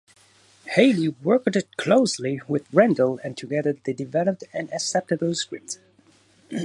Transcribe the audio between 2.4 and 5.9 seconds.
with Randall and together they developed an acceptable script.